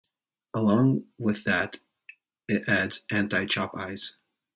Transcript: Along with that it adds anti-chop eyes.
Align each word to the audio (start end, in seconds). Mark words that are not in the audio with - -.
Along 0.55 1.05
with 1.19 1.43
that 1.43 1.79
it 2.47 2.67
adds 2.67 3.05
anti-chop 3.11 3.75
eyes. 3.75 4.17